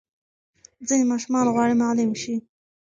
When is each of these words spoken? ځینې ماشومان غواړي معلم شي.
ځینې 0.87 1.05
ماشومان 1.11 1.45
غواړي 1.53 1.73
معلم 1.81 2.11
شي. 2.21 2.35